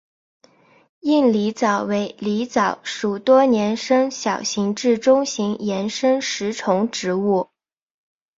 [1.01, 7.51] 硬狸藻为狸藻属多年生小型至中型岩生食虫植物。